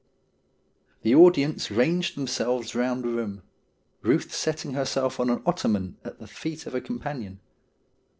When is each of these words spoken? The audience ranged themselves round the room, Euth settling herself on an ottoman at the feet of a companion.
The 1.03 1.13
audience 1.13 1.69
ranged 1.69 2.17
themselves 2.17 2.73
round 2.73 3.03
the 3.03 3.09
room, 3.09 3.43
Euth 4.03 4.31
settling 4.33 4.73
herself 4.73 5.19
on 5.19 5.29
an 5.29 5.43
ottoman 5.45 5.97
at 6.03 6.17
the 6.17 6.25
feet 6.25 6.65
of 6.65 6.73
a 6.73 6.81
companion. 6.81 7.39